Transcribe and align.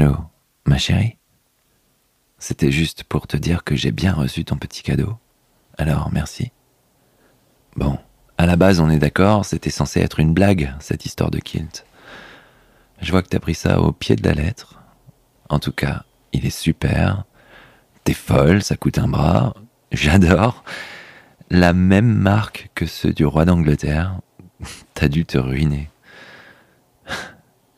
Allô, 0.00 0.16
ma 0.64 0.78
chérie? 0.78 1.18
C'était 2.38 2.72
juste 2.72 3.04
pour 3.04 3.26
te 3.26 3.36
dire 3.36 3.64
que 3.64 3.76
j'ai 3.76 3.92
bien 3.92 4.14
reçu 4.14 4.46
ton 4.46 4.56
petit 4.56 4.82
cadeau. 4.82 5.18
Alors, 5.76 6.10
merci. 6.10 6.52
Bon, 7.76 7.98
à 8.38 8.46
la 8.46 8.56
base, 8.56 8.80
on 8.80 8.88
est 8.88 8.98
d'accord, 8.98 9.44
c'était 9.44 9.68
censé 9.68 10.00
être 10.00 10.18
une 10.18 10.32
blague, 10.32 10.74
cette 10.80 11.04
histoire 11.04 11.30
de 11.30 11.38
kilt. 11.38 11.84
Je 13.02 13.10
vois 13.10 13.22
que 13.22 13.28
t'as 13.28 13.40
pris 13.40 13.54
ça 13.54 13.78
au 13.78 13.92
pied 13.92 14.16
de 14.16 14.26
la 14.26 14.32
lettre. 14.32 14.80
En 15.50 15.58
tout 15.58 15.72
cas, 15.72 16.04
il 16.32 16.46
est 16.46 16.48
super. 16.48 17.24
T'es 18.04 18.14
folle, 18.14 18.62
ça 18.62 18.78
coûte 18.78 18.96
un 18.96 19.08
bras. 19.08 19.52
J'adore. 19.92 20.64
La 21.50 21.74
même 21.74 22.14
marque 22.14 22.70
que 22.74 22.86
ceux 22.86 23.12
du 23.12 23.26
roi 23.26 23.44
d'Angleterre. 23.44 24.18
T'as 24.94 25.08
dû 25.08 25.26
te 25.26 25.36
ruiner. 25.36 25.90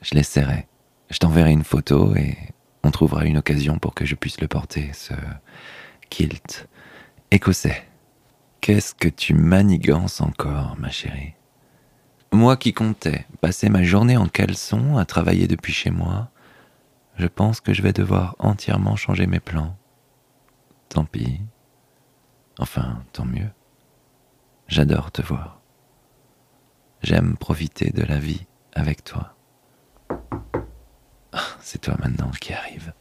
Je 0.02 0.14
l'essaierai. 0.14 0.68
Je 1.12 1.18
t'enverrai 1.18 1.52
une 1.52 1.62
photo 1.62 2.16
et 2.16 2.38
on 2.82 2.90
trouvera 2.90 3.26
une 3.26 3.36
occasion 3.36 3.78
pour 3.78 3.94
que 3.94 4.06
je 4.06 4.14
puisse 4.14 4.40
le 4.40 4.48
porter, 4.48 4.90
ce 4.94 5.12
kilt 6.08 6.66
écossais. 7.30 7.86
Qu'est-ce 8.62 8.94
que 8.94 9.08
tu 9.08 9.34
manigances 9.34 10.22
encore, 10.22 10.74
ma 10.78 10.90
chérie? 10.90 11.34
Moi 12.32 12.56
qui 12.56 12.72
comptais 12.72 13.26
passer 13.42 13.68
ma 13.68 13.82
journée 13.82 14.16
en 14.16 14.26
caleçon 14.26 14.96
à 14.96 15.04
travailler 15.04 15.46
depuis 15.46 15.74
chez 15.74 15.90
moi, 15.90 16.30
je 17.18 17.26
pense 17.26 17.60
que 17.60 17.74
je 17.74 17.82
vais 17.82 17.92
devoir 17.92 18.34
entièrement 18.38 18.96
changer 18.96 19.26
mes 19.26 19.40
plans. 19.40 19.76
Tant 20.88 21.04
pis. 21.04 21.42
Enfin, 22.58 23.04
tant 23.12 23.26
mieux. 23.26 23.50
J'adore 24.66 25.10
te 25.12 25.20
voir. 25.20 25.60
J'aime 27.02 27.36
profiter 27.36 27.90
de 27.90 28.02
la 28.02 28.18
vie 28.18 28.46
avec 28.72 29.04
toi. 29.04 29.36
Ah, 31.32 31.44
c'est 31.60 31.80
toi 31.80 31.96
maintenant 31.98 32.30
qui 32.30 32.52
arrive. 32.52 32.92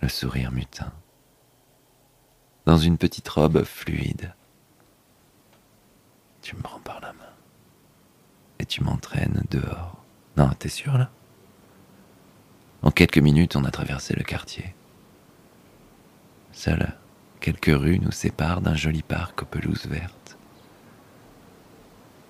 Le 0.00 0.08
sourire 0.08 0.50
mutin 0.50 0.92
dans 2.66 2.76
une 2.76 2.98
petite 2.98 3.28
robe 3.28 3.64
fluide. 3.64 4.34
Tu 6.42 6.56
me 6.56 6.62
prends 6.62 6.80
par 6.80 7.00
la 7.00 7.12
main 7.12 7.32
et 8.58 8.66
tu 8.66 8.82
m'entraînes 8.82 9.44
dehors. 9.50 10.04
Non, 10.36 10.50
t'es 10.58 10.68
sûr 10.68 10.96
là? 10.98 11.10
En 12.82 12.90
quelques 12.90 13.18
minutes, 13.18 13.54
on 13.56 13.64
a 13.64 13.70
traversé 13.70 14.14
le 14.14 14.24
quartier. 14.24 14.74
Seules 16.52 16.92
quelques 17.40 17.66
rues 17.76 18.00
nous 18.00 18.12
séparent 18.12 18.60
d'un 18.60 18.74
joli 18.74 19.02
parc 19.02 19.42
aux 19.42 19.46
pelouses 19.46 19.86
vertes. 19.86 20.36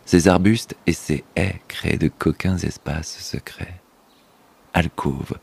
Ces 0.04 0.28
arbustes 0.28 0.76
et 0.86 0.92
ces 0.92 1.24
haies 1.36 1.62
créent 1.68 1.98
de 1.98 2.08
coquins 2.08 2.58
espaces 2.58 3.18
secrets, 3.18 3.80
alcôves 4.74 5.38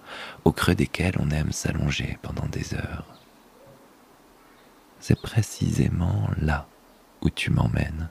au 0.46 0.52
creux 0.52 0.76
desquels 0.76 1.18
on 1.20 1.30
aime 1.32 1.52
s'allonger 1.52 2.18
pendant 2.22 2.48
des 2.48 2.74
heures 2.74 3.06
c'est 5.00 5.20
précisément 5.20 6.30
là 6.42 6.68
où 7.22 7.30
tu 7.30 7.52
m'emmènes. 7.52 8.10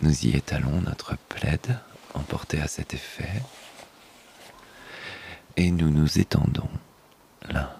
Nous 0.00 0.26
y 0.26 0.36
étalons 0.36 0.80
notre 0.82 1.16
plaid 1.28 1.78
emporté 2.14 2.60
à 2.60 2.68
cet 2.68 2.94
effet 2.94 3.42
et 5.56 5.70
nous 5.70 5.90
nous 5.90 6.18
étendons 6.18 6.68
l'un 7.48 7.70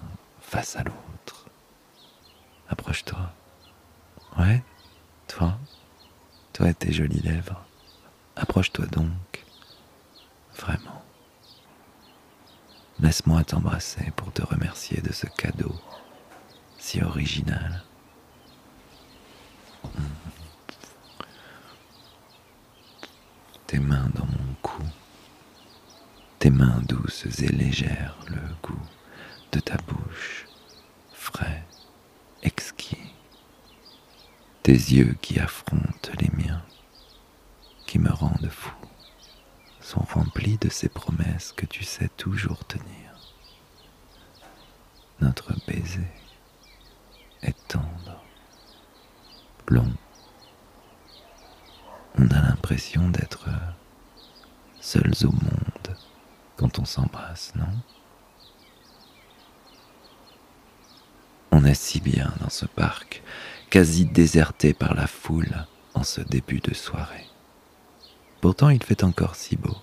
face 0.41 0.77
à 0.77 0.83
l'autre. 0.83 1.47
Approche-toi. 2.69 3.33
Ouais, 4.39 4.63
toi, 5.29 5.59
toi 6.53 6.69
et 6.71 6.75
tes 6.75 6.93
jolies 6.93 7.21
lèvres. 7.21 7.65
Approche-toi 8.35 8.87
donc. 8.87 9.36
Vraiment. 10.59 11.03
Laisse-moi 12.99 13.45
t'embrasser 13.45 14.11
pour 14.17 14.33
te 14.33 14.43
remercier 14.43 15.01
de 15.03 15.13
ce 15.13 15.27
cadeau 15.27 15.75
si 16.79 17.03
original. 17.03 17.83
Tes 23.67 23.79
mains 23.79 24.09
dans 24.15 24.27
mon 24.27 24.55
cou, 24.63 24.83
tes 26.39 26.51
mains 26.51 26.81
douces 26.89 27.27
et 27.43 27.49
légères, 27.49 28.17
le 28.29 28.41
goût 28.63 28.81
de 29.53 29.61
ta 29.61 29.77
bouche, 29.77 30.47
frais, 31.13 31.65
exquis, 32.43 33.13
tes 34.63 34.73
yeux 34.73 35.17
qui 35.21 35.39
affrontent 35.41 36.11
les 36.21 36.31
miens, 36.31 36.63
qui 37.87 37.99
me 37.99 38.11
rendent 38.11 38.51
fou 38.51 38.73
sont 39.87 40.01
remplis 40.01 40.59
de 40.59 40.69
ces 40.69 40.89
promesses 40.89 41.53
que 41.53 41.65
tu 41.65 41.85
sais 41.85 42.09
toujours 42.17 42.65
tenir. 42.65 43.15
Notre 45.21 45.55
baiser 45.65 46.09
est 47.43 47.57
tendre, 47.69 48.21
long. 49.69 49.93
On 52.19 52.29
a 52.31 52.43
l'impression 52.43 53.09
d'être 53.11 53.49
seuls 54.81 55.15
au 55.23 55.31
monde 55.31 55.97
quand 56.57 56.81
on 56.81 56.85
s'embrasse, 56.85 57.53
non? 57.55 57.69
On 61.53 61.65
est 61.65 61.75
si 61.75 62.01
bien 62.01 62.33
dans 62.41 62.51
ce 62.51 62.67
parc, 62.67 63.23
quasi 63.71 64.05
déserté 64.05 64.75
par 64.75 64.95
la 64.95 65.07
foule 65.07 65.65
en 65.95 66.03
ce 66.03 66.23
début 66.23 66.59
de 66.59 66.75
soirée. 66.75 67.29
Pourtant 68.41 68.69
il 68.69 68.83
fait 68.83 69.05
encore 69.05 69.35
si 69.35 69.57
beau. 69.57 69.77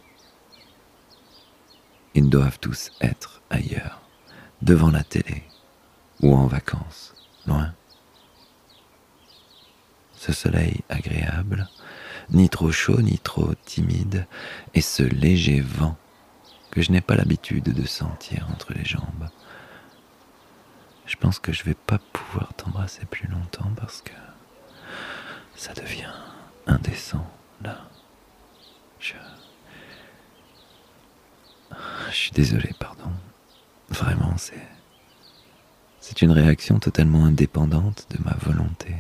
Ils 2.14 2.30
doivent 2.30 2.60
tous 2.60 2.92
être 3.02 3.42
ailleurs, 3.50 4.02
devant 4.62 4.92
la 4.92 5.04
télé 5.04 5.44
ou 6.22 6.36
en 6.36 6.46
vacances, 6.48 7.16
loin. 7.48 7.74
Ce 10.16 10.32
soleil 10.32 10.82
agréable, 10.90 11.68
ni 12.30 12.50
trop 12.50 12.72
chaud 12.72 13.02
ni 13.02 13.18
trop 13.18 13.54
timide, 13.66 14.28
et 14.74 14.82
ce 14.82 15.04
léger 15.04 15.60
vent 15.60 15.98
que 16.72 16.82
je 16.82 16.92
n'ai 16.92 17.02
pas 17.02 17.16
l'habitude 17.16 17.74
de 17.74 17.86
sentir 17.86 18.48
entre 18.52 18.74
les 18.74 18.86
jambes. 18.86 19.30
Je 21.06 21.16
pense 21.18 21.40
que 21.40 21.52
je 21.52 21.64
vais 21.64 21.74
pas 21.74 22.00
pouvoir 22.14 22.54
t'embrasser 22.54 23.06
plus 23.06 23.28
longtemps 23.28 23.72
parce 23.76 24.02
que 24.02 24.14
ça 25.56 25.74
devient 25.74 26.14
indécent 26.66 27.28
là. 27.62 27.90
Je... 29.04 29.14
Suis 32.12 32.32
désolé, 32.32 32.72
pardon. 32.80 33.12
Vraiment, 33.90 34.38
c'est... 34.38 34.68
C'est 36.00 36.22
une 36.22 36.32
réaction 36.32 36.80
totalement 36.80 37.26
indépendante 37.26 38.08
de 38.12 38.24
ma 38.24 38.34
volonté. 38.36 38.96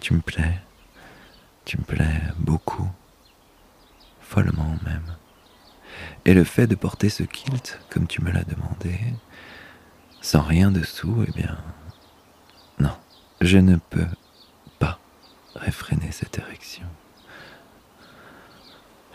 Tu 0.00 0.14
me 0.14 0.20
plais. 0.20 0.60
Tu 1.64 1.78
me 1.78 1.84
plais 1.84 2.20
beaucoup. 2.38 2.88
Follement 4.20 4.76
même. 4.84 5.16
Et 6.24 6.34
le 6.34 6.44
fait 6.44 6.66
de 6.66 6.74
porter 6.74 7.08
ce 7.08 7.22
kilt, 7.22 7.78
comme 7.90 8.06
tu 8.06 8.22
me 8.22 8.32
l'as 8.32 8.44
demandé, 8.44 8.98
sans 10.20 10.42
rien 10.42 10.70
dessous, 10.70 11.24
eh 11.28 11.32
bien... 11.32 11.58
Non, 12.78 12.96
je 13.40 13.58
ne 13.58 13.76
peux 13.76 14.08
pas 14.78 14.98
réfréner 15.54 16.10
cette 16.12 16.38
érection. 16.38 16.86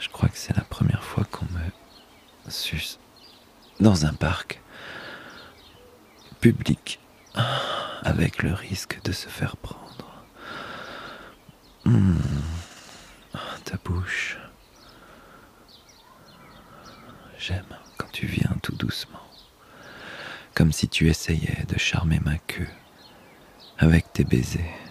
Je 0.01 0.09
crois 0.09 0.29
que 0.29 0.37
c'est 0.37 0.57
la 0.57 0.63
première 0.63 1.03
fois 1.03 1.23
qu'on 1.25 1.45
me 1.45 2.49
suce 2.49 2.99
dans 3.79 4.07
un 4.07 4.13
parc 4.13 4.59
public 6.39 6.99
avec 8.01 8.41
le 8.41 8.51
risque 8.51 8.99
de 9.03 9.11
se 9.11 9.29
faire 9.29 9.55
prendre. 9.57 10.23
Hmm. 11.85 12.17
Ta 13.63 13.77
bouche. 13.85 14.39
J'aime 17.37 17.77
quand 17.97 18.11
tu 18.11 18.25
viens 18.25 18.57
tout 18.63 18.75
doucement, 18.75 19.21
comme 20.55 20.71
si 20.71 20.89
tu 20.89 21.09
essayais 21.09 21.63
de 21.67 21.77
charmer 21.77 22.19
ma 22.25 22.39
queue 22.39 22.67
avec 23.77 24.11
tes 24.13 24.23
baisers. 24.23 24.90